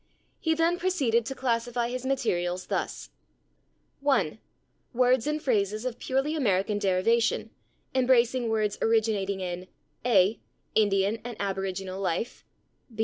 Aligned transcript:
He 0.39 0.55
then 0.55 0.79
proceeded 0.79 1.27
to 1.27 1.35
classify 1.35 1.89
his 1.89 2.07
materials 2.07 2.65
thus: 2.65 3.11
1. 3.99 4.39
Words 4.95 5.27
and 5.27 5.39
phrases 5.39 5.85
of 5.85 5.99
purely 5.99 6.35
American 6.35 6.79
derivation, 6.79 7.51
embracing 7.93 8.49
words 8.49 8.79
originating 8.81 9.41
in: 9.41 9.67
a. 10.03 10.39
Indian 10.73 11.19
and 11.23 11.37
aboriginal 11.39 12.01
life. 12.01 12.43